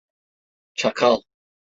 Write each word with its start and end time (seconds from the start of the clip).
Çakal. 0.75 1.21